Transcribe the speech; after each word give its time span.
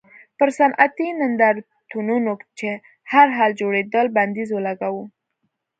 پر 0.37 0.49
صنعتي 0.59 1.07
نندارتونونو 1.19 2.33
چې 2.59 2.69
هر 3.11 3.27
کال 3.37 3.51
جوړېدل 3.61 4.05
بندیز 4.17 4.49
ولګاوه. 4.53 5.03